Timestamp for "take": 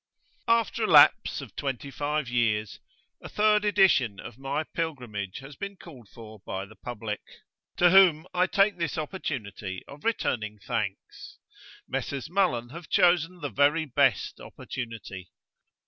8.47-8.77